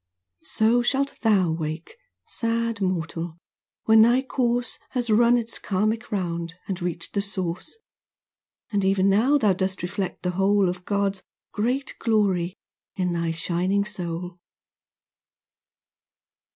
So 0.45 0.81
shalt 0.81 1.19
thou 1.21 1.51
wake, 1.51 1.95
sad 2.25 2.81
mortal, 2.81 3.37
when 3.83 4.01
thy 4.01 4.23
course 4.23 4.79
Has 4.89 5.11
run 5.11 5.37
its 5.37 5.59
karmic 5.59 6.11
round, 6.11 6.55
and 6.67 6.81
reached 6.81 7.13
the 7.13 7.21
Source, 7.21 7.77
And 8.71 8.83
even 8.83 9.09
now 9.11 9.37
thou 9.37 9.53
dost 9.53 9.83
reflect 9.83 10.23
the 10.23 10.31
whole 10.31 10.69
Of 10.69 10.85
God's 10.85 11.21
great 11.51 11.93
glory 11.99 12.55
in 12.95 13.13
thy 13.13 13.29
shining 13.29 13.85
soul. 13.85 14.39